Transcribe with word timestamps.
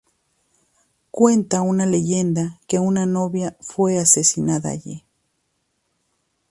Cuenta 1.11 1.61
una 1.61 1.85
leyenda 1.85 2.59
que 2.65 2.79
una 2.79 3.05
novia 3.05 3.55
fue 3.59 3.99
asesinada 3.99 4.71
allí. 4.71 5.03